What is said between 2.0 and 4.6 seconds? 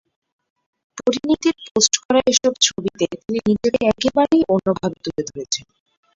করা এসব ছবিতে তিনি নিজেকে একেবারেই